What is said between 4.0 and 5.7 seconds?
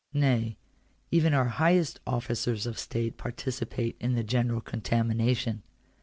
the general contamination.